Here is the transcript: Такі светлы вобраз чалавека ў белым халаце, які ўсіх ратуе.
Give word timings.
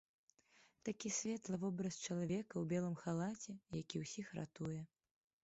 Такі 0.87 1.11
светлы 1.17 1.55
вобраз 1.63 1.99
чалавека 2.07 2.55
ў 2.61 2.65
белым 2.73 2.97
халаце, 3.03 3.51
які 3.83 4.03
ўсіх 4.07 4.35
ратуе. 4.41 4.81